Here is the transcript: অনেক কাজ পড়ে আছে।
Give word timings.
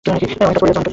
অনেক 0.05 0.31
কাজ 0.39 0.55
পড়ে 0.59 0.71
আছে। 0.73 0.81